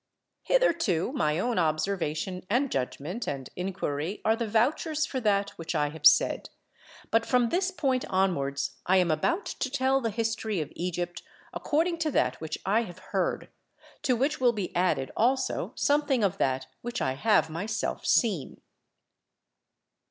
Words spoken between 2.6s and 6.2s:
judgment and inquiry are the vouchers for that which I have